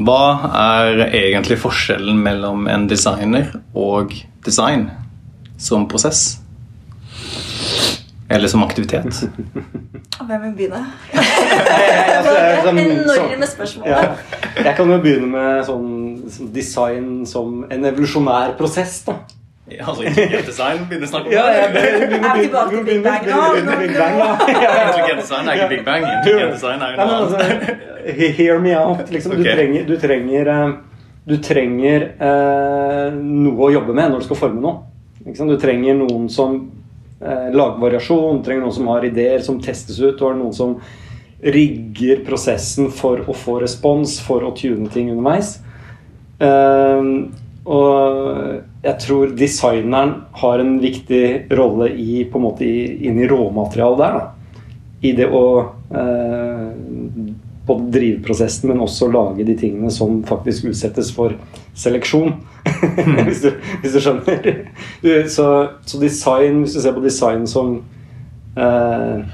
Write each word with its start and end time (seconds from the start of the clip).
Hva 0.00 0.20
er 0.56 1.02
egentlig 1.12 1.58
forskjellen 1.60 2.16
mellom 2.24 2.66
en 2.72 2.86
designer 2.88 3.50
og 3.76 4.14
design 4.46 4.86
som 5.60 5.84
prosess? 5.90 6.38
Eller 8.32 8.48
som 8.48 8.62
aktivitet? 8.64 9.12
Hvem 10.22 10.46
vil 10.46 10.54
begynne? 10.56 10.84
Altså, 12.22 12.32
Det 12.32 12.62
sånn- 12.64 12.78
enorme 12.78 13.46
spørsmål. 13.50 13.86
Ja. 13.88 14.00
Jeg 14.62 14.74
kan 14.78 14.90
jo 14.92 14.98
begynne 15.02 15.28
med 15.32 15.64
sånn, 15.66 15.86
sånn 16.30 16.50
design 16.54 17.06
som 17.26 17.64
en 17.72 17.84
evolusjonær 17.88 18.52
prosess. 18.58 19.00
da. 19.06 19.16
Altså 19.88 20.04
intelligent 20.06 20.46
design 20.46 20.84
begynner 20.88 21.08
å 21.08 21.12
snakke 21.12 21.26
om 21.26 21.32
Ja, 21.32 21.46
det. 21.74 21.82
vi 22.12 22.18
må 22.22 22.32
tilbake 22.38 22.70
til 22.76 22.84
Big 22.88 23.02
Bang 23.04 23.24
Big 23.26 23.94
Bang. 23.96 24.18
Ja, 24.18 24.30
ja, 24.48 24.60
ja. 24.60 24.86
Intelligent 24.86 25.20
design 25.24 25.48
er 25.48 25.58
ikke 25.58 25.68
Big 25.74 25.84
Bang. 25.88 26.06
Intelligent 26.18 26.54
design 26.56 26.82
er 26.86 26.94
jo 26.94 26.96
noe 27.02 27.18
annet. 27.18 28.36
hear 28.38 28.58
me 28.62 28.74
out. 28.78 29.10
Liksom. 29.10 29.36
Du 29.36 29.44
trenger, 29.44 29.84
du 29.88 29.96
trenger, 30.02 30.52
eh, 30.54 30.72
du 31.24 31.36
trenger 31.42 32.08
eh, 32.18 33.18
noe 33.22 33.68
å 33.68 33.72
jobbe 33.76 33.94
med 33.94 34.10
når 34.14 34.22
du 34.24 34.28
skal 34.30 34.40
forme 34.46 34.62
noe. 34.64 34.80
Ikke 35.22 35.38
sant? 35.38 35.52
Du 35.54 35.60
trenger 35.62 35.94
noen 36.00 36.26
som 36.32 36.56
eh, 37.22 37.48
lager 37.54 37.78
variasjon, 37.82 38.40
du 38.40 38.46
trenger 38.48 38.66
noen 38.66 38.74
som 38.74 38.88
har 38.90 39.06
ideer 39.06 39.44
som 39.46 39.60
testes 39.62 40.00
ut. 40.02 40.16
Du 40.18 40.24
har 40.26 40.34
noen 40.38 40.54
som 40.56 40.76
rigger 41.42 42.20
prosessen 42.26 42.90
for 42.94 43.22
å 43.26 43.34
få 43.34 43.60
respons, 43.62 44.18
for 44.22 44.44
å 44.46 44.52
tune 44.58 44.86
ting 44.94 45.10
underveis. 45.14 45.56
Eh, 46.42 47.06
og 47.62 48.62
jeg 48.82 48.98
tror 49.04 49.34
designeren 49.38 50.14
har 50.40 50.62
en 50.62 50.78
viktig 50.82 51.24
rolle 51.54 51.92
i, 51.94 52.24
på 52.26 52.40
en 52.40 52.46
måte, 52.48 52.66
inn 52.66 53.20
i 53.22 53.28
råmaterialet 53.30 54.00
der. 54.02 54.16
da 54.18 54.42
i 55.02 55.12
det 55.18 55.26
å 55.34 55.46
eh, 55.90 56.68
både 57.66 57.90
drive 57.94 58.22
prosessen, 58.26 58.70
men 58.70 58.82
også 58.82 59.10
lage 59.10 59.46
de 59.46 59.56
tingene 59.58 59.90
som 59.94 60.20
faktisk 60.26 60.70
utsettes 60.70 61.10
for 61.14 61.34
seleksjon. 61.78 62.36
hvis, 63.26 63.42
du, 63.42 63.50
hvis 63.82 63.96
du 63.96 64.00
skjønner. 64.02 64.48
Så, 65.30 65.46
så 65.86 66.02
design, 66.02 66.62
hvis 66.62 66.76
du 66.78 66.82
ser 66.84 66.94
på 66.94 67.02
design 67.02 67.46
som 67.50 67.80
eh, 68.54 69.24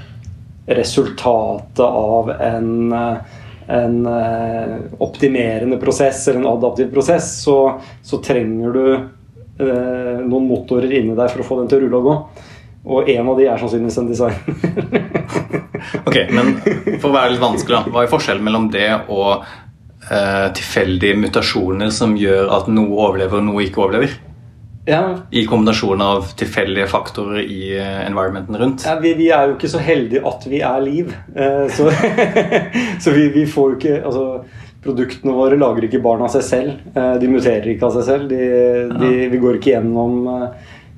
resultatet 0.79 1.85
av 1.85 2.33
en 2.33 2.71
eh, 2.97 3.37
en 3.69 4.05
eh, 4.09 4.75
optimerende 4.97 5.77
prosess 5.81 6.27
eller 6.27 6.39
en 6.41 6.51
adaptiv 6.53 6.91
prosess, 6.93 7.31
så, 7.43 7.57
så 8.01 8.21
trenger 8.25 8.73
du 8.73 8.85
eh, 8.95 10.15
noen 10.25 10.47
motorer 10.49 10.91
inni 10.99 11.17
deg 11.17 11.29
for 11.33 11.43
å 11.43 11.47
få 11.47 11.59
den 11.61 11.69
til 11.69 11.83
å 11.83 11.85
rulle 11.85 11.99
og 12.01 12.09
gå. 12.09 12.15
Og 12.89 13.09
en 13.11 13.29
av 13.29 13.37
de 13.37 13.45
er 13.45 13.61
sannsynligvis 13.61 14.01
en 14.01 14.09
design. 14.09 14.37
Ok, 16.09 16.15
men 16.35 16.55
for 16.99 17.09
å 17.09 17.13
være 17.15 17.33
litt 17.33 17.41
vanskelig. 17.41 17.89
Hva 17.93 18.03
er 18.03 18.11
forskjellen 18.11 18.43
mellom 18.45 18.65
det 18.73 18.87
og 19.13 19.45
eh, 20.11 20.47
tilfeldige 20.57 21.17
mutasjoner 21.21 21.93
som 21.93 22.17
gjør 22.19 22.51
at 22.57 22.67
noe 22.73 22.97
overlever 22.97 23.39
og 23.39 23.47
noe 23.47 23.63
ikke 23.65 23.83
overlever? 23.85 24.17
Ja, 24.89 25.01
I 25.31 25.43
kombinasjon 25.49 26.01
av 26.01 26.31
tilfeldige 26.39 26.87
faktorer 26.89 27.43
i 27.45 27.59
eh, 27.77 27.99
environmenten 28.07 28.57
rundt? 28.57 28.85
ja, 28.87 28.95
vi, 29.03 29.13
vi 29.19 29.29
er 29.35 29.51
jo 29.51 29.57
ikke 29.57 29.69
så 29.71 29.81
heldige 29.85 30.23
at 30.27 30.47
vi 30.49 30.61
er 30.65 30.81
liv. 30.85 31.13
Eh, 31.35 31.67
så 31.75 31.87
så 33.03 33.13
vi, 33.15 33.27
vi 33.37 33.45
får 33.49 33.71
jo 33.75 33.77
ikke 33.79 33.99
altså, 34.05 34.25
Produktene 34.79 35.33
våre 35.35 35.57
lager 35.59 35.83
ikke 35.89 35.99
barn 35.99 36.21
av 36.23 36.29
seg 36.31 36.43
selv. 36.47 36.75
Eh, 36.95 37.15
de 37.19 37.27
muterer 37.27 37.65
ikke 37.73 37.83
av 37.89 37.97
seg 37.97 38.05
selv. 38.07 38.29
De, 38.31 38.37
de, 39.01 39.09
vi 39.33 39.39
går 39.41 39.57
ikke 39.57 39.73
gjennom 39.73 40.21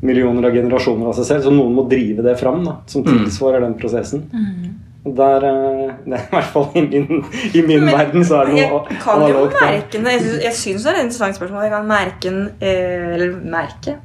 millioner 0.06 0.46
av 0.50 0.54
generasjoner 0.54 1.10
av 1.10 1.16
seg 1.18 1.26
selv. 1.32 1.48
Så 1.48 1.54
noen 1.56 1.74
må 1.80 1.88
drive 1.90 2.22
det 2.26 2.36
fram, 2.38 2.62
da, 2.68 2.76
som 2.90 3.02
Mm. 3.02 3.24
tilsvarer 3.24 3.62
den 3.66 3.74
prosessen. 3.82 4.28
Og 4.30 4.81
Der, 5.06 5.44
eh, 5.44 5.94
det 6.06 6.14
er 6.14 6.26
I 6.28 6.30
hvert 6.36 6.50
fall 6.54 6.68
i 6.78 6.82
min, 6.86 7.24
i 7.58 7.62
min 7.66 7.86
Men 7.88 7.96
verden 7.96 8.26
så 8.28 8.42
er 8.44 8.52
det 8.52 8.68
noe 8.70 8.84
Jeg 8.92 9.00
kan 9.02 9.24
jo 9.26 9.48
merke 9.50 9.98
den. 9.98 10.06
Jeg 10.12 10.22
syns- 10.22 10.44
Jeg 10.44 10.54
syns 10.60 10.84
det 10.86 10.92
er 10.92 11.00
et 11.00 11.04
interessant 11.08 11.36
spørsmål. 11.40 11.64
Jeg 11.66 11.72
kan 11.74 11.88
merke 11.90 12.30
den 12.30 12.44
eh, 12.62 13.14
Eller 13.16 13.34
merke? 13.58 13.96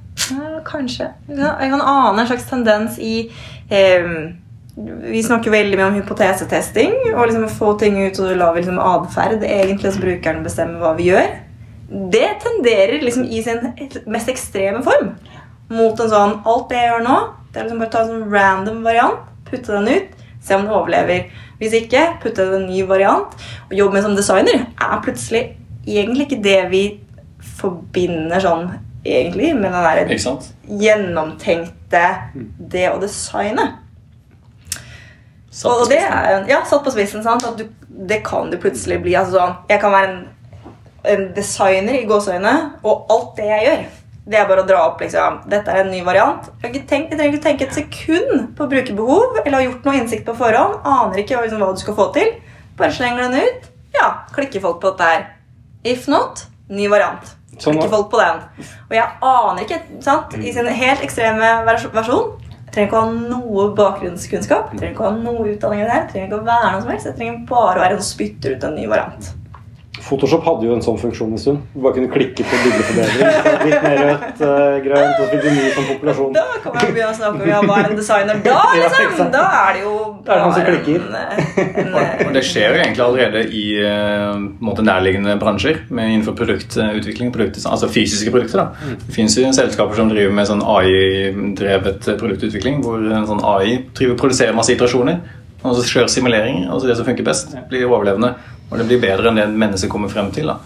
Kanskje. 0.66 1.10
Jeg 1.28 1.36
kan, 1.36 1.52
jeg 1.60 1.70
kan 1.74 1.82
ane 1.84 2.20
en 2.22 2.26
slags 2.30 2.46
tendens 2.48 2.96
i 2.98 3.14
eh, 3.70 4.08
Vi 5.12 5.22
snakker 5.22 5.52
veldig 5.52 5.76
mye 5.78 5.86
om 5.90 5.94
hypotesetesting 6.00 6.94
og 7.14 7.26
liksom 7.28 7.44
få 7.48 7.74
ting 7.80 8.00
ut 8.06 8.18
og 8.24 8.32
la 8.36 8.48
vi 8.52 8.60
liksom 8.64 8.80
atferd. 8.80 9.44
Egentlig 9.44 9.92
så 9.94 10.00
brukeren 10.02 10.42
bestemmer 10.44 10.80
hva 10.82 10.94
vi 10.98 11.10
gjør. 11.12 11.28
Det 12.12 12.26
tenderer 12.42 12.98
liksom 13.04 13.24
i 13.30 13.42
sin 13.46 13.60
mest 14.10 14.28
ekstreme 14.32 14.80
form 14.84 15.12
mot 15.70 16.00
en 16.02 16.10
sånn 16.10 16.34
Alt 16.46 16.68
det 16.72 16.80
jeg 16.80 16.90
gjør 16.90 17.04
nå, 17.06 17.14
det 17.52 17.60
er 17.60 17.64
liksom 17.68 17.78
bare 17.80 17.88
å 17.88 17.94
ta 17.94 18.02
en 18.02 18.10
sånn 18.10 18.32
random 18.32 18.82
variant, 18.84 19.22
putte 19.48 19.72
den 19.76 19.88
ut, 19.92 20.15
se 20.46 20.56
om 20.56 20.66
du 20.66 20.72
overlever. 20.74 21.28
Hvis 21.60 21.76
ikke, 21.78 22.04
putte 22.22 22.44
en 22.56 22.68
ny 22.68 22.82
variant. 22.88 23.34
Og 23.68 23.78
jobbe 23.78 23.96
med 23.98 24.06
som 24.06 24.16
designer 24.16 24.66
er 24.66 25.00
plutselig 25.04 25.44
egentlig 25.86 26.26
ikke 26.26 26.42
det 26.44 26.58
vi 26.72 26.82
forbinder 27.56 28.42
sånn 28.42 28.68
egentlig 29.06 29.52
med 29.54 29.70
den 29.70 29.84
der 29.86 30.08
gjennomtenkte 30.82 32.06
det 32.72 32.88
å 32.90 32.98
designe. 33.02 33.66
Og 35.64 35.86
det 35.88 36.02
er 36.02 36.42
ja, 36.50 36.60
satt 36.68 36.84
på 36.84 36.92
spissen. 36.92 37.22
sant? 37.24 37.46
At 37.46 37.56
du, 37.56 37.68
det 37.88 38.20
kan 38.26 38.50
du 38.50 38.58
plutselig 38.60 38.98
bli. 39.02 39.14
altså 39.16 39.38
sånn, 39.38 39.54
Jeg 39.70 39.80
kan 39.80 39.94
være 39.94 40.10
en, 40.10 40.18
en 41.14 41.24
designer 41.36 41.96
i 41.96 42.04
gåseøyne, 42.08 42.56
og 42.82 43.06
alt 43.14 43.38
det 43.38 43.46
jeg 43.48 43.68
gjør, 43.68 43.86
det 44.26 44.38
er 44.40 44.48
bare 44.48 44.64
å 44.64 44.66
dra 44.66 44.80
opp 44.88 45.00
liksom, 45.04 45.36
Dette 45.50 45.70
er 45.70 45.84
en 45.84 45.90
ny 45.92 46.00
variant. 46.06 46.48
Jeg, 46.48 46.62
har 46.64 46.72
ikke 46.74 46.88
tenkt, 46.90 47.12
jeg 47.12 47.18
trenger 47.20 47.36
ikke 47.36 47.44
tenke 47.44 47.66
et 47.68 47.76
sekund 47.76 48.48
på 48.58 48.66
brukerbehov 48.72 49.38
eller 49.44 49.58
har 49.60 49.66
gjort 49.68 49.86
noe 49.86 50.00
innsikt 50.00 50.26
på 50.26 50.34
forhånd. 50.40 50.80
Aner 50.82 51.22
ikke 51.22 51.38
liksom, 51.44 51.62
hva 51.62 51.70
du 51.76 51.82
skal 51.84 51.94
få 51.98 52.08
til. 52.16 52.32
Bare 52.76 52.92
slenger 52.96 53.28
den 53.28 53.38
ut. 53.46 53.68
Ja, 53.94 54.08
klikker 54.34 54.64
folk 54.64 54.80
på 54.82 54.90
dette 54.92 55.10
her. 55.12 55.26
If 55.86 56.08
not, 56.10 56.42
ny 56.68 56.88
variant. 56.90 57.36
Sånn, 57.56 57.78
Klikker 57.78 57.92
folk 57.94 58.10
på 58.12 58.18
den. 58.20 58.42
Og 58.90 58.96
jeg 58.98 59.06
aner 59.30 59.62
ikke, 59.62 59.78
sant, 60.04 60.34
i 60.42 60.52
sin 60.52 60.66
helt 60.82 61.06
ekstreme 61.06 61.54
vers- 61.68 61.86
versjon 61.94 62.34
trenger 62.76 62.90
ikke 62.90 62.98
å 62.98 63.04
ha 63.06 63.12
noe 63.30 63.70
bakgrunnskunnskap. 63.78 64.74
Trenger 64.74 64.92
ikke 64.92 65.04
å 65.06 65.08
ha 65.08 65.16
noe 65.16 65.46
utdanning 65.54 65.80
i 65.80 65.86
det 65.86 65.94
her. 65.94 66.06
Trenger 66.10 66.26
ikke 66.28 66.40
å 66.42 66.46
være 66.50 66.72
noe 66.74 66.82
som 66.82 66.90
helst. 66.92 67.06
Jeg 67.08 67.16
trenger 67.16 67.38
bare 67.48 67.78
å 67.78 67.84
være 67.86 67.96
en 67.96 68.04
spytter 68.04 68.56
ut 68.56 68.66
en 68.68 68.74
ny 68.76 68.84
variant. 68.90 69.30
Photoshop 70.06 70.44
hadde 70.46 70.68
jo 70.68 70.74
en 70.76 70.82
sånn 70.84 70.98
funksjon 71.00 71.32
en 71.34 71.40
stund. 71.40 71.62
Du 71.74 71.80
bare 71.82 71.96
kunne 71.96 72.10
klikke 72.12 72.44
på 72.46 72.58
bildeforbedring. 72.62 73.22
Litt 73.66 73.82
mer 73.82 73.96
rødt, 74.02 74.42
eh, 74.46 74.76
grønt, 74.84 75.14
og 75.16 75.22
så 75.22 75.28
fikk 75.32 75.42
du 75.42 75.48
ny 75.50 75.64
sånn 75.74 75.88
populasjon. 75.90 76.32
Da 76.36 76.44
kommer 76.62 76.80
jeg 76.84 76.90
og 76.90 76.94
begynner 76.94 77.10
å 77.10 77.16
snakke 77.18 77.42
om 77.42 77.50
ja, 77.50 77.60
hva 77.66 77.78
er 77.80 77.88
en 77.90 77.98
designer 77.98 78.42
da, 78.44 78.58
liksom? 78.76 79.32
Da 79.34 79.44
er 79.62 79.72
det 79.74 79.82
jo 79.82 79.94
Det 80.26 80.34
er 80.34 80.42
han 80.44 80.54
som 80.54 80.66
klikker. 80.66 81.06
En, 81.06 81.96
en, 81.96 82.26
Og 82.26 82.32
det 82.36 82.44
skjer 82.46 82.68
jo 82.70 82.80
egentlig 82.84 83.04
allerede 83.06 83.42
i 83.50 83.64
eh, 83.82 84.44
måte 84.68 84.84
nærliggende 84.86 85.38
bransjer 85.42 85.82
med 85.90 86.12
innenfor 86.14 86.36
produktutvikling. 86.38 87.32
Produktdesign, 87.34 87.72
altså 87.74 87.90
fysiske 87.90 88.30
produkter. 88.34 88.62
da. 88.62 88.94
Det 89.06 89.14
finnes 89.16 89.34
jo 89.38 89.50
selskaper 89.56 89.98
som 89.98 90.12
driver 90.12 90.34
med 90.38 90.50
sånn 90.50 90.62
AI-drevet 90.62 92.12
produktutvikling, 92.20 92.82
hvor 92.86 93.02
en 93.02 93.26
sånn 93.28 93.42
AI 93.42 93.80
driver 93.96 94.18
produserer 94.22 94.54
masse 94.56 94.74
iterasjoner. 94.74 95.18
Og 95.66 95.74
så 95.78 95.86
kjører 95.88 96.10
simuleringer, 96.12 96.68
og 96.70 96.80
så 96.80 96.90
det 96.90 96.98
som 96.98 97.06
funker 97.08 97.26
best, 97.26 97.54
blir 97.70 97.88
overlevende. 97.88 98.34
Og 98.70 98.80
det 98.80 98.88
blir 98.88 99.02
bedre 99.02 99.30
enn 99.30 99.38
det 99.38 99.46
mennesket 99.54 99.92
kommer 99.92 100.10
frem 100.12 100.32
til. 100.34 100.50
da. 100.50 100.58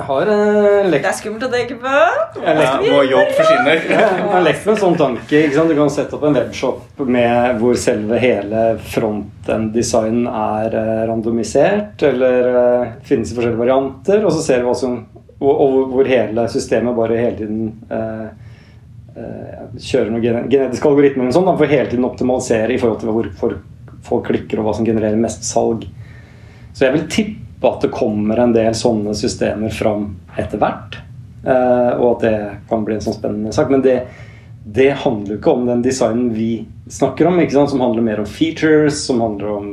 Jeg 0.00 0.06
har 0.08 0.30
en 0.32 0.86
lekt 0.88 1.04
det 1.04 1.10
er 1.10 1.16
skummelt 1.18 1.42
å 1.44 1.50
tenke 1.52 1.76
på. 1.76 1.94
Ja, 2.40 2.70
vår 2.80 3.08
jobb 3.10 3.32
forsvinner. 3.36 3.82
Jeg 3.90 4.28
har 4.32 4.44
lekt 4.46 4.64
med 4.64 4.72
en 4.72 4.80
sånn 4.80 4.96
tanke. 4.96 5.42
Ikke 5.44 5.58
sant? 5.58 5.72
Du 5.72 5.76
kan 5.76 5.92
sette 5.92 6.16
opp 6.16 6.24
en 6.24 6.38
webshop 6.38 7.02
med 7.04 7.58
hvor 7.60 7.76
selve 7.80 8.20
hele 8.22 8.62
frontend-design 8.94 10.22
er 10.30 10.76
eh, 10.80 11.02
randomisert, 11.10 12.00
eller 12.08 12.48
eh, 12.62 12.94
finnes 13.08 13.32
i 13.32 13.36
forskjellige 13.36 13.60
varianter, 13.60 14.24
og 14.24 14.32
så 14.32 14.44
ser 14.46 14.62
vi 14.62 14.70
hva 14.70 14.78
som 14.78 15.02
og, 15.40 15.52
og 15.52 15.92
hvor 15.94 16.08
hele 16.08 16.44
systemet 16.52 16.96
bare 16.96 17.20
hele 17.20 17.36
tiden 17.38 17.60
eh, 17.92 18.26
eh, 19.16 19.62
kjører 19.80 20.10
noen 20.12 20.48
genetiske 20.52 20.88
algoritmer 20.90 21.28
og 21.28 21.36
sånn, 21.36 21.52
for 21.56 21.72
hele 21.76 21.88
tiden 21.92 22.08
optimalisere 22.08 22.74
i 22.74 22.80
forhold 22.80 23.00
til 23.00 23.12
hvor 23.16 23.30
hvor 23.40 23.56
folk 24.04 24.28
klikker, 24.30 24.60
og 24.60 24.68
hva 24.68 24.76
som 24.76 24.86
genererer 24.88 25.20
mest 25.20 25.44
salg. 25.44 25.84
Så 26.72 26.86
jeg 26.86 26.92
vil 26.96 27.06
tippe 27.12 27.68
at 27.68 27.82
det 27.84 27.90
kommer 27.92 28.38
en 28.40 28.52
del 28.56 28.72
sånne 28.76 29.12
systemer 29.18 29.70
fram 29.74 30.16
etter 30.38 30.58
hvert. 30.62 30.98
eh, 31.44 31.92
og 31.98 32.16
at 32.16 32.20
det 32.26 32.34
kan 32.68 32.84
bli 32.84 32.94
en 32.98 33.00
sånn 33.04 33.16
spennende 33.16 33.52
sak. 33.52 33.70
Men 33.72 33.82
det, 33.84 33.98
det 34.64 34.90
handler 35.04 35.34
jo 35.34 35.38
ikke 35.40 35.52
om 35.56 35.66
den 35.68 35.82
designen 35.82 36.30
vi 36.34 36.66
snakker 36.90 37.26
om, 37.30 37.38
ikke 37.40 37.52
sant? 37.58 37.70
som 37.70 37.80
handler 37.84 38.02
mer 38.02 38.20
om 38.20 38.26
features, 38.28 39.02
som 39.06 39.20
handler 39.24 39.52
om 39.58 39.70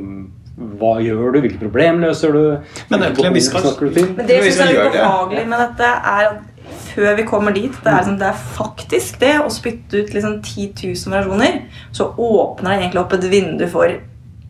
hva 0.79 0.95
gjør 1.03 1.33
du, 1.35 1.41
hvilke 1.43 1.59
problem 1.61 1.99
løser 2.01 2.31
du, 2.33 2.43
Men 2.89 2.99
det, 3.03 3.11
til 3.15 3.25
en 3.29 3.33
viss 3.35 3.49
grad- 3.53 3.67
du 3.79 3.89
til. 3.93 4.07
Men 4.17 4.25
det 4.25 4.39
synes 4.43 4.57
jeg 4.57 4.67
er 4.75 4.87
ubehagelig 4.87 5.01
behagelig 5.03 5.47
med 5.51 5.59
dette, 5.59 5.89
er 6.11 6.29
at 6.31 6.39
før 6.87 7.15
vi 7.15 7.23
kommer 7.23 7.53
dit 7.53 7.71
Det 7.83 7.91
er, 7.91 7.97
liksom, 8.01 8.17
det 8.19 8.27
er 8.27 8.39
faktisk 8.57 9.19
det 9.21 9.33
å 9.43 9.49
spytte 9.53 10.01
ut 10.01 10.13
liksom 10.15 10.39
10 10.41 10.71
000 10.83 11.13
versjoner. 11.13 11.59
Så 11.93 12.09
åpner 12.17 12.73
det 12.73 12.79
egentlig 12.81 13.01
opp 13.03 13.13
et 13.13 13.27
vindu 13.31 13.67
for 13.69 13.93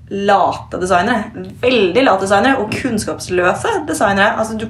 late 0.10 0.80
designere. 0.80 1.32
Veldig 1.62 2.04
late 2.06 2.24
designere 2.28 2.62
og 2.64 2.72
kunnskapsløse 2.72 3.74
designere. 3.90 4.38
Altså, 4.40 4.58
du, 4.58 4.68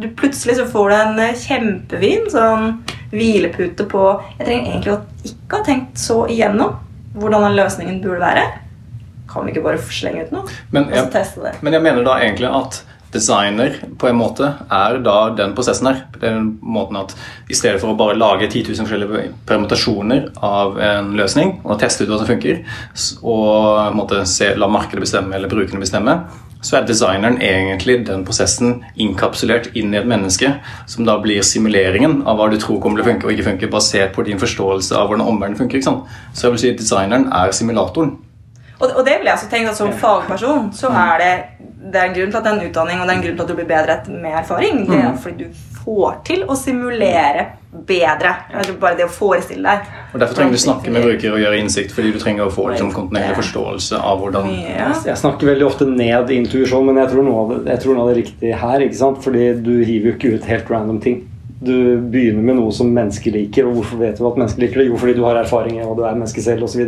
du 0.00 0.06
Plutselig 0.16 0.56
så 0.60 0.66
får 0.70 0.90
du 0.90 0.94
en 0.96 1.20
kjempefin 1.36 2.28
sånn 2.32 2.68
hvilepute 3.10 3.84
på 3.90 4.04
Jeg 4.38 4.46
trenger 4.46 4.70
egentlig 4.70 4.92
å 4.94 5.00
ikke 5.26 5.58
ha 5.58 5.66
tenkt 5.66 5.98
så 5.98 6.22
igjennom 6.30 6.76
hvordan 7.18 7.48
den 7.48 7.56
løsningen 7.58 7.98
burde 8.04 8.22
være. 8.22 8.44
Kan 9.30 9.46
vi 9.46 9.52
ikke 9.54 9.64
bare 9.66 9.82
slenge 9.90 10.28
ut 10.28 10.32
noe? 10.34 10.56
Men, 10.74 10.86
Og 10.90 10.96
så 10.96 11.10
teste 11.12 11.42
det. 11.42 11.56
men 11.62 11.74
jeg 11.74 11.82
mener 11.82 12.06
da 12.06 12.16
egentlig 12.22 12.50
at 12.54 12.80
designer 13.12 13.78
på 13.98 14.08
en 14.08 14.18
måte 14.18 14.52
er 14.70 15.00
da 15.04 15.16
den 15.36 15.54
prosessen 15.56 15.88
her. 15.90 16.02
Er 16.16 16.22
den 16.22 16.52
måten 16.62 16.98
at 17.00 17.14
I 17.50 17.56
stedet 17.58 17.80
for 17.82 17.92
å 17.92 17.98
bare 17.98 18.18
lage 18.18 18.48
10 18.48 18.70
000 18.70 18.86
forskjellige 18.86 19.32
permutasjoner 19.48 20.28
av 20.46 20.78
en 20.84 21.10
løsning 21.18 21.56
og 21.64 21.80
teste 21.82 22.04
ut 22.04 22.12
hva 22.12 22.20
som 22.20 22.30
funker, 22.30 22.62
og 23.22 23.96
måte, 23.96 24.22
se, 24.30 24.52
la 24.56 24.70
markedet 24.70 25.02
bestemme 25.02 25.36
eller 25.36 25.50
brukerne 25.50 25.82
bestemme, 25.82 26.20
så 26.60 26.76
er 26.76 26.86
designeren 26.88 27.38
egentlig 27.40 28.02
den 28.04 28.24
prosessen 28.28 28.82
inkapsulert 29.00 29.70
inn 29.80 29.94
i 29.94 30.00
et 30.00 30.08
menneske, 30.08 30.52
som 30.90 31.06
da 31.08 31.16
blir 31.22 31.40
simuleringen 31.46 32.20
av 32.28 32.36
hva 32.36 32.50
du 32.52 32.58
tror 32.60 32.82
kommer 32.84 33.00
til 33.00 33.06
å 33.06 33.10
funke 33.10 33.28
og 33.28 33.34
ikke 33.34 33.48
funke, 33.48 33.70
basert 33.72 34.12
på 34.16 34.26
din 34.28 34.40
forståelse 34.40 34.96
av 34.96 35.08
hvordan 35.08 35.24
omverdenen 35.26 35.60
funker. 35.60 35.80
Så 35.80 36.46
jeg 36.46 36.52
vil 36.52 36.62
si 36.62 36.74
at 36.74 36.82
designeren 36.82 37.30
er 37.32 37.56
simulatoren. 37.56 38.18
Og, 38.80 38.90
og 38.96 39.04
det 39.04 39.18
vil 39.20 39.28
jeg 39.28 39.36
også 39.36 39.50
tenke 39.52 39.72
at 39.72 39.76
som 39.76 39.92
fagperson 39.92 40.70
så 40.76 40.88
er 40.88 41.18
det 41.20 41.32
det 41.80 41.96
er 41.96 42.10
en 42.10 42.14
grunn 42.14 42.30
til 42.30 42.38
at 42.38 42.44
det 42.44 42.50
er 42.50 42.58
en 42.58 42.68
utdanning 42.68 43.00
og 43.00 43.06
det 43.06 43.12
er 43.12 43.18
en 43.18 43.22
grunn 43.24 43.36
til 43.38 43.44
at 43.44 43.50
du 43.50 43.56
blir 43.56 43.68
bedre 43.68 43.94
med 44.12 44.34
erfaring. 44.42 44.82
Det 44.88 44.98
er 45.00 45.14
fordi 45.22 45.46
du 45.48 45.62
får 45.80 46.18
til 46.28 46.42
å 46.44 46.56
simulere 46.58 47.46
bedre. 47.88 48.34
Altså 48.52 48.74
bare 48.82 48.98
det 48.98 49.06
å 49.06 49.12
forestille 49.14 49.64
deg. 49.64 49.88
Og 50.12 50.20
Derfor 50.20 50.36
trenger 50.36 50.58
du 50.58 50.60
snakke 50.60 50.92
med 50.92 51.06
bruker 51.06 51.36
og 51.36 51.40
gjøre 51.40 51.60
innsikt, 51.62 51.94
fordi 51.96 52.12
du 52.12 52.20
trenger 52.20 52.46
å 52.46 52.52
få 52.52 52.68
liksom, 52.72 52.92
kontinuerlig 52.94 53.38
forståelse 53.40 54.00
av 54.10 54.20
hvordan 54.22 54.52
Ja. 54.60 54.90
Jeg 55.06 55.16
snakker 55.22 55.52
veldig 55.52 55.66
ofte 55.66 55.88
ned 55.88 56.30
intuisjon, 56.34 56.86
men 56.86 57.00
jeg 57.00 57.12
tror 57.14 57.26
noe 57.26 57.42
av 57.44 57.52
det, 57.54 57.60
jeg 57.72 57.84
tror 57.84 57.96
noe 57.96 58.06
av 58.06 58.12
det 58.12 58.20
riktige 58.24 58.60
her. 58.60 58.86
ikke 58.86 59.00
sant? 59.00 59.24
Fordi 59.24 59.44
du 59.64 59.74
hiver 59.80 60.10
jo 60.10 60.16
ikke 60.18 60.34
ut 60.36 60.48
helt 60.52 60.70
random 60.70 61.00
ting. 61.00 61.22
Du 61.60 62.00
begynner 62.12 62.42
med 62.42 62.56
noe 62.56 62.72
som 62.72 62.92
mennesker 62.92 63.32
liker. 63.36 63.68
Og 63.68 63.80
hvorfor 63.80 64.00
vet 64.00 64.18
du 64.20 64.26
at 64.28 64.40
mennesker 64.40 64.66
liker 64.66 64.82
det? 64.82 64.88
Jo, 64.90 65.00
fordi 65.00 65.16
du 65.16 65.24
har 65.24 65.40
erfaring 65.40 65.80
og 65.84 65.96
du 65.98 66.04
er 66.04 66.16
menneske 66.16 66.44
selv 66.44 66.64
osv. 66.68 66.86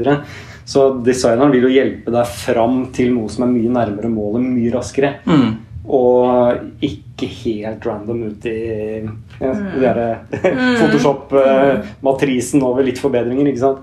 Så, 0.64 0.88
designeren 1.04 1.52
vil 1.54 1.66
jo 1.66 1.74
hjelpe 1.74 2.12
deg 2.14 2.32
fram 2.38 2.86
til 2.94 3.12
noe 3.16 3.30
som 3.32 3.46
er 3.46 3.52
mye 3.52 3.72
nærmere 3.72 4.10
målet 4.12 4.46
mye 4.46 4.72
raskere. 4.74 5.16
mm. 5.26 5.52
Og 5.82 6.78
ikke 6.86 7.26
helt 7.26 7.86
random 7.86 8.20
ut 8.30 8.44
i 8.46 8.58
ja, 9.02 9.50
Mm. 9.50 10.76
Photoshop-matrisen 10.78 12.62
over 12.62 12.86
litt 12.86 13.00
forbedringer, 13.02 13.48
ikke 13.50 13.64
sant. 13.64 13.82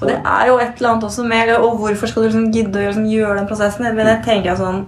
Og 0.00 0.06
det 0.08 0.20
er 0.22 0.46
jo 0.48 0.60
et 0.62 0.78
eller 0.78 0.92
annet 0.94 1.04
også 1.04 1.26
med 1.28 1.50
Og 1.58 1.74
hvorfor 1.76 2.08
skal 2.08 2.22
du 2.22 2.28
liksom 2.28 2.52
gidde 2.54 2.78
å 2.78 2.84
gjøre, 2.84 2.94
liksom, 2.94 3.10
gjøre 3.10 3.36
den 3.40 3.50
prosessen? 3.50 3.90
Men 3.98 4.06
jeg 4.06 4.24
tenker 4.24 4.56
sånn 4.56 4.80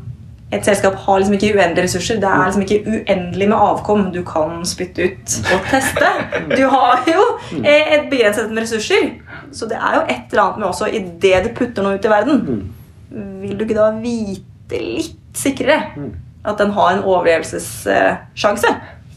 et 0.52 0.66
selskap 0.68 0.98
har 1.06 1.20
liksom 1.20 1.34
ikke 1.38 1.54
uendelige 1.56 1.86
ressurser. 1.86 2.18
Det 2.20 2.28
er 2.28 2.42
liksom 2.44 2.64
ikke 2.66 2.82
uendelig 2.84 3.46
med 3.48 3.56
avkom 3.56 4.02
du 4.12 4.18
kan 4.28 4.58
spytte 4.68 5.06
ut 5.08 5.36
og 5.54 5.70
teste. 5.70 6.10
Du 6.52 6.66
har 6.68 7.06
jo 7.08 7.22
eh, 7.62 7.94
et 7.96 8.10
begrenset 8.10 8.52
med 8.52 8.66
ressurser. 8.66 9.14
Så 9.52 9.66
det 9.70 9.76
er 9.78 9.92
jo 9.98 10.02
et 10.08 10.32
eller 10.32 10.42
annet 10.46 10.58
med 10.62 10.68
også 10.70 10.86
idet 10.92 11.44
du 11.44 11.50
putter 11.58 11.82
noe 11.84 11.94
ut 11.98 12.06
i 12.08 12.12
verden, 12.12 12.36
vil 13.42 13.56
du 13.58 13.62
ikke 13.66 13.76
da 13.76 13.90
vite 14.00 14.78
litt 14.80 15.18
sikrere 15.36 15.78
at 16.44 16.58
den 16.58 16.70
har 16.74 16.90
en 16.96 17.04
overlevelsessjanse? 17.04 18.68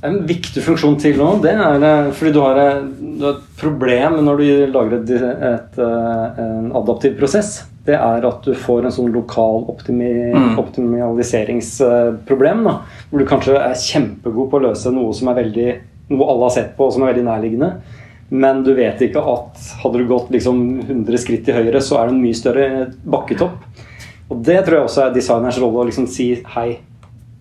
En 0.06 0.20
viktig 0.28 0.62
funksjon 0.62 1.00
til 1.02 1.16
nå, 1.18 1.30
det 1.42 1.52
er 1.56 1.82
eh, 1.82 2.12
fordi 2.14 2.32
du 2.36 2.40
har, 2.44 2.58
eh, 2.62 2.84
du 3.18 3.24
har 3.26 3.34
et 3.40 3.46
problem 3.58 4.20
når 4.28 4.36
du 4.38 4.44
lager 4.76 4.94
et, 5.00 5.10
et, 5.50 5.80
eh, 5.82 6.26
en 6.44 6.68
adaptiv 6.78 7.16
prosess. 7.18 7.64
Det 7.88 7.96
er 7.96 8.26
at 8.28 8.42
du 8.46 8.54
får 8.54 8.86
en 8.86 8.92
sånn 8.94 9.10
lokal 9.14 9.64
optimi, 9.72 10.12
Mm. 10.36 10.60
optimaliseringsproblem. 10.62 12.64
Da, 12.66 12.74
hvor 13.10 13.20
du 13.20 13.26
kanskje 13.26 13.56
er 13.58 13.74
kjempegod 13.74 14.50
på 14.52 14.58
å 14.60 14.62
løse 14.70 14.92
noe 14.94 15.14
som 15.14 15.28
er 15.32 15.36
veldig 15.44 15.70
noe 16.10 16.28
alle 16.30 16.44
har 16.46 16.50
sett 16.54 16.76
på, 16.78 16.86
og 16.86 16.94
som 16.94 17.04
er 17.04 17.14
veldig 17.14 17.26
nærliggende. 17.26 17.70
Men 18.30 18.64
du 18.66 18.74
vet 18.78 19.02
ikke 19.06 19.22
at 19.22 19.62
hadde 19.84 20.02
du 20.02 20.08
gått 20.10 20.32
liksom 20.34 20.62
100 20.88 21.22
skritt 21.22 21.46
til 21.46 21.58
høyre, 21.60 21.82
så 21.84 22.00
er 22.00 22.10
det 22.10 22.16
en 22.16 22.24
mye 22.24 22.38
større 22.38 22.68
bakketopp. 23.06 23.60
Og 24.34 24.40
det 24.46 24.64
tror 24.66 24.80
jeg 24.80 24.90
også 24.90 25.04
er 25.04 25.16
designers 25.16 25.60
rolle 25.62 25.84
å 25.84 25.90
liksom 25.90 26.08
si 26.10 26.32
hei, 26.56 26.70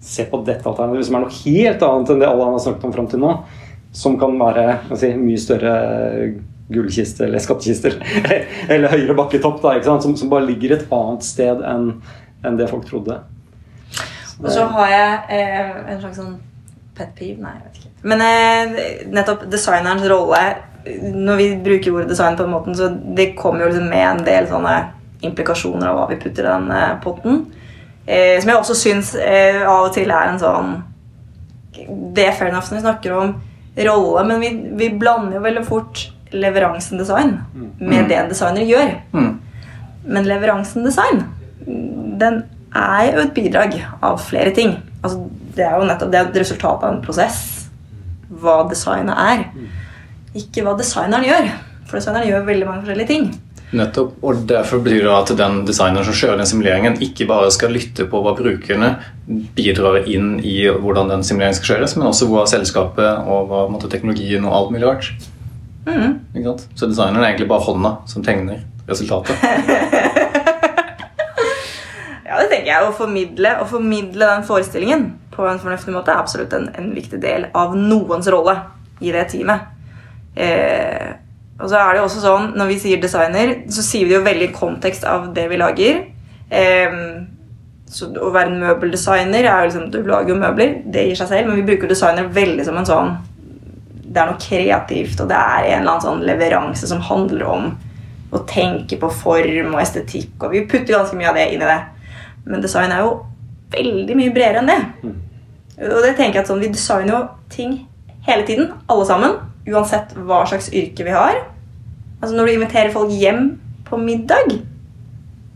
se 0.05 0.27
på 0.29 0.43
dette 0.45 0.69
alternativet, 0.69 1.07
som 1.09 1.17
er 1.17 1.25
noe 1.25 1.39
helt 1.39 1.87
annet 1.87 2.13
enn 2.13 2.21
det 2.21 2.29
alle 2.29 2.49
han 2.49 2.59
har 2.59 2.65
snakket 2.67 2.89
om 2.91 2.97
fram 2.97 3.09
til 3.09 3.23
nå. 3.23 3.37
Som 3.95 4.19
kan 4.21 4.37
være 4.37 4.67
si, 4.99 5.15
mye 5.17 5.41
større 5.41 5.73
gullkiste 6.75 7.25
eller 7.29 7.41
skattkister. 7.41 7.97
eller 8.73 8.93
høyere 8.93 9.17
bakketopp, 9.17 9.63
da? 9.65 9.79
Som, 10.03 10.19
som 10.21 10.33
bare 10.33 10.51
ligger 10.51 10.77
et 10.77 10.93
annet 10.93 11.25
sted 11.25 11.65
enn 11.65 11.95
enn 12.45 12.59
det 12.61 12.69
folk 12.69 12.85
trodde. 12.89 13.17
Og 14.43 14.51
så 14.53 14.67
har 14.75 14.91
jeg 14.91 15.39
eh, 15.39 15.73
en 15.95 16.01
slags 16.03 16.19
sånn 16.21 16.35
pet 16.95 17.13
peeve 17.17 17.41
Nei, 17.43 17.55
jeg 17.57 17.65
vet 17.65 17.81
ikke. 17.81 17.93
Men 18.11 18.25
eh, 18.25 18.79
nettopp 19.15 19.47
designerens 19.51 20.05
rolle 20.11 20.43
Når 21.15 21.41
vi 21.41 21.49
bruker 21.65 21.95
ordet 21.95 22.11
design 22.13 22.37
på 22.37 22.45
den 22.45 22.53
måten, 22.53 22.77
så 22.77 22.91
det 23.17 23.33
kommer 23.39 23.65
jo 23.65 23.71
liksom 23.73 23.89
med 23.89 24.05
en 24.05 24.25
del 24.27 24.49
sånne 24.51 24.75
implikasjoner 25.25 25.89
av 25.89 25.99
hva 25.99 26.09
vi 26.11 26.19
putter 26.21 26.45
i 26.45 26.51
den 26.51 26.71
eh, 26.75 26.97
potten. 27.05 27.45
Eh, 28.05 28.37
som 28.41 28.51
jeg 28.51 28.61
også 28.61 28.77
syns 28.77 29.15
eh, 29.17 29.63
av 29.63 29.89
og 29.89 29.95
til 29.97 30.11
er 30.13 30.29
en 30.29 30.41
sånn 30.43 30.75
Det 32.13 32.27
er 32.27 32.35
fair 32.37 32.51
enough 32.51 32.69
når 32.69 32.77
vi 32.77 32.83
snakker 32.85 33.15
om 33.17 33.31
rolle, 33.87 34.27
men 34.29 34.43
vi, 34.43 34.51
vi 34.79 34.91
blander 34.99 35.39
jo 35.39 35.47
veldig 35.47 35.65
fort 35.67 36.05
leveransen 36.35 37.01
design 37.01 37.33
med 37.79 38.11
det 38.11 38.19
en 38.19 38.31
designer 38.31 38.67
gjør. 38.67 38.93
Mm. 39.15 39.33
Men 40.05 40.29
leveransen 40.29 40.85
design, 40.87 41.25
den 42.21 42.43
er 42.75 43.09
jo 43.15 43.25
et 43.25 43.35
bidrag 43.35 43.77
av 44.03 44.21
flere 44.23 44.53
ting. 44.55 44.77
Altså, 45.01 45.25
det 45.57 45.67
er 45.67 45.79
jo 45.79 45.89
nettopp 45.89 46.13
det 46.13 46.21
er 46.21 46.31
et 46.31 46.41
resultat 46.43 46.85
av 46.85 46.93
en 46.93 47.03
prosess. 47.05 47.41
Hva 48.29 48.61
designet 48.71 49.19
er. 49.19 49.45
Ikke 50.35 50.65
hva 50.67 50.75
designeren 50.79 51.27
gjør. 51.29 51.51
For 51.89 51.99
designeren 52.01 52.31
gjør 52.31 52.47
veldig 52.49 52.69
mange 52.69 52.85
forskjellige 52.85 53.11
ting. 53.11 53.27
Nettopp, 53.75 54.17
og 54.23 54.43
Derfor 54.47 54.83
betyr 54.85 55.07
det 55.07 55.15
at 55.15 55.33
den 55.39 55.61
designeren 55.67 56.07
som 56.07 56.15
kjører 56.15 56.41
den 56.41 56.51
simuleringen, 56.51 56.99
ikke 57.03 57.27
bare 57.31 57.51
skal 57.55 57.75
lytte 57.75 58.07
på 58.11 58.21
hva 58.23 58.35
brukerne 58.39 58.91
bidrar 59.57 60.05
inn 60.11 60.37
i 60.47 60.57
hvordan 60.69 61.11
den 61.11 61.25
simuleringen 61.27 61.59
skal 61.59 61.75
kjøres, 61.75 61.97
men 61.99 62.11
også 62.11 62.29
hva 62.31 62.45
selskapet 62.51 63.27
og 63.27 63.49
hva 63.51 63.65
på 63.67 63.75
måte, 63.75 63.91
teknologien 63.91 64.47
og 64.47 64.59
alt 64.59 64.75
mulig 64.75 64.87
rart. 64.91 65.11
Mm. 65.89 66.21
Så 66.75 66.87
designeren 66.87 67.23
er 67.23 67.33
egentlig 67.33 67.51
bare 67.51 67.67
hånda 67.67 67.97
som 68.11 68.27
tegner 68.27 68.63
resultatet. 68.89 69.39
Ja, 72.35 72.41
det 72.41 72.49
tenker 72.51 72.67
jeg. 72.67 72.83
Å 72.83 72.95
formidle, 72.99 73.51
å 73.63 73.67
formidle 73.69 74.27
den 74.27 74.47
forestillingen 74.49 75.05
på 75.31 75.45
en 75.47 75.61
fornuftig 75.63 75.93
måte 75.95 76.11
er 76.11 76.19
absolutt 76.19 76.55
en, 76.57 76.65
en 76.75 76.89
viktig 76.97 77.21
del 77.23 77.45
av 77.55 77.77
noens 77.79 78.27
rolle 78.33 78.57
i 78.99 79.13
det 79.15 79.29
teamet. 79.31 79.74
Eh, 80.37 81.13
og 81.61 81.69
så 81.71 81.79
er 81.79 81.93
det 81.93 82.01
jo 82.01 82.07
også 82.09 82.23
sånn, 82.25 82.49
Når 82.59 82.67
vi 82.73 82.79
sier 82.83 83.03
designer, 83.03 83.53
så 83.71 83.85
sier 83.87 84.09
vi 84.09 84.11
det 84.11 84.19
jo 84.19 84.27
veldig 84.27 84.49
i 84.49 84.57
kontekst 84.57 85.05
av 85.07 85.29
det 85.37 85.47
vi 85.53 85.61
lager. 85.61 86.01
Eh, 86.51 86.97
så 87.95 88.09
Å 88.11 88.33
være 88.35 88.51
en 88.51 88.61
møbeldesigner 88.63 89.47
er 89.47 89.63
jo 89.63 89.71
liksom, 89.71 89.91
Du 89.93 90.03
lager 90.03 90.35
jo 90.35 90.41
møbler, 90.41 90.81
det 90.91 91.09
gir 91.09 91.21
seg 91.21 91.31
selv, 91.31 91.49
men 91.49 91.61
vi 91.61 91.69
bruker 91.71 91.91
designer 91.91 92.31
veldig 92.35 92.67
som 92.67 92.81
en 92.81 92.89
sånn 92.89 93.15
Det 94.05 94.21
er 94.21 94.31
noe 94.31 94.43
kreativt, 94.43 95.21
og 95.23 95.31
det 95.31 95.39
er 95.39 95.69
en 95.69 95.81
eller 95.81 95.93
annen 95.93 96.07
sånn 96.07 96.27
leveranse 96.27 96.91
som 96.91 97.03
handler 97.03 97.47
om 97.51 97.73
å 98.35 98.41
tenke 98.51 98.99
på 98.99 99.09
form 99.15 99.75
og 99.77 99.81
estetikk, 99.81 100.33
og 100.43 100.51
vi 100.51 100.65
putter 100.67 100.97
ganske 100.97 101.15
mye 101.19 101.29
av 101.31 101.37
det 101.39 101.45
inn 101.53 101.63
i 101.63 101.69
det. 101.69 101.81
Men 102.51 102.63
design 102.63 102.91
er 102.91 103.05
jo 103.05 103.13
veldig 103.71 104.17
mye 104.19 104.33
bredere 104.35 104.63
enn 104.63 104.71
det. 104.71 104.79
Og 105.87 106.01
det 106.03 106.17
tenker 106.19 106.41
jeg 106.41 106.43
at 106.43 106.51
sånn, 106.51 106.63
Vi 106.63 106.71
designer 106.75 107.13
jo 107.15 107.21
ting 107.51 107.77
hele 108.27 108.47
tiden, 108.47 108.73
alle 108.91 109.07
sammen. 109.07 109.37
Uansett 109.71 110.13
hva 110.17 110.43
slags 110.49 110.71
yrke 110.73 111.07
vi 111.07 111.15
har. 111.15 111.41
Altså 112.21 112.37
Når 112.37 112.47
du 112.47 112.53
inviterer 112.55 112.93
folk 112.93 113.13
hjem 113.13 113.59
på 113.85 113.99
middag 114.01 114.55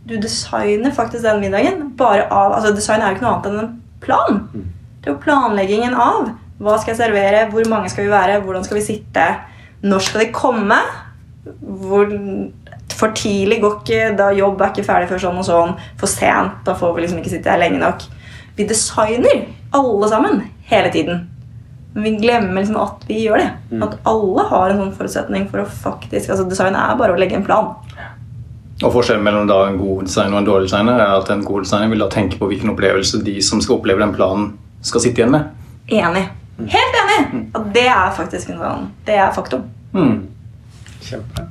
Du 0.08 0.16
designer 0.20 0.92
faktisk 0.92 1.24
den 1.24 1.40
middagen 1.40 1.90
bare 1.96 2.26
av 2.32 2.54
altså 2.56 2.74
Design 2.76 3.02
er 3.02 3.12
jo 3.12 3.18
ikke 3.18 3.26
noe 3.26 3.34
annet 3.34 3.48
enn 3.50 3.62
en 3.62 3.74
plan. 4.00 4.38
Det 4.52 5.10
er 5.10 5.14
jo 5.14 5.22
planleggingen 5.24 5.96
av 5.96 6.30
hva 6.58 6.74
skal 6.80 6.94
jeg 6.94 7.02
servere, 7.04 7.44
hvor 7.52 7.68
mange 7.70 7.90
skal 7.92 8.06
vi 8.06 8.10
være, 8.10 8.40
hvordan 8.42 8.64
skal 8.66 8.80
vi 8.80 8.86
sitte, 8.86 9.26
når 9.86 10.02
skal 10.02 10.24
de 10.24 10.32
komme, 10.34 10.78
hvor 11.60 12.08
for 12.98 13.14
tidlig 13.14 13.60
går 13.62 13.76
ikke, 13.78 14.00
da 14.18 14.32
jobb 14.34 14.60
er 14.60 14.72
ikke 14.72 14.86
ferdig 14.88 15.08
før 15.10 15.22
sånn 15.22 15.38
og 15.38 15.46
sånn, 15.46 15.74
for 16.00 16.10
sent, 16.10 16.56
da 16.66 16.74
får 16.78 16.96
vi 16.96 17.04
liksom 17.04 17.20
ikke 17.20 17.34
sitte 17.36 17.52
her 17.52 17.60
lenge 17.62 17.78
nok. 17.82 18.02
Vi 18.58 18.66
designer 18.66 19.44
alle 19.78 20.08
sammen 20.10 20.40
hele 20.66 20.90
tiden. 20.94 21.26
Men 21.98 22.04
vi 22.06 22.12
glemmer 22.22 22.60
liksom 22.60 22.76
at 22.78 23.00
vi 23.08 23.24
gjør 23.24 23.40
det. 23.42 23.48
At 23.82 23.96
alle 24.06 24.44
har 24.46 24.70
en 24.70 24.78
sånn 24.84 24.92
forutsetning 24.94 25.48
for 25.50 25.64
å 25.64 25.66
faktisk 25.66 26.30
altså 26.30 26.44
Design 26.46 26.78
er 26.78 26.94
bare 27.00 27.16
å 27.16 27.18
legge 27.18 27.34
en 27.34 27.46
plan. 27.46 27.72
Og 28.78 28.92
Forskjellen 28.94 29.24
mellom 29.26 29.48
da 29.50 29.64
en 29.66 29.80
god 29.80 30.06
designer 30.06 30.36
og 30.36 30.44
en 30.44 30.46
dårlig 30.46 30.68
designer 30.68 31.02
er 31.02 31.16
at 31.16 31.32
en 31.34 31.42
god 31.42 31.66
designer 31.66 31.90
vil 31.90 32.04
da 32.04 32.06
tenke 32.14 32.38
på 32.38 32.46
hvilken 32.52 32.70
opplevelse 32.70 33.18
de 33.26 33.34
som 33.42 33.58
skal 33.64 33.80
oppleve 33.80 34.04
den 34.04 34.14
planen, 34.14 34.52
skal 34.86 35.02
sitte 35.02 35.24
igjen 35.24 35.34
med. 35.34 35.50
Enig. 35.90 36.28
Helt 36.70 37.02
enig! 37.02 37.44
At 37.58 37.68
det 37.74 37.86
er 37.90 38.14
faktisk 38.14 38.54
en 38.54 38.62
sånn 38.62 38.88
Det 39.06 39.18
er 39.18 39.34
faktum. 39.34 39.66
Mm. 39.90 40.20
Kjempe. 41.02 41.48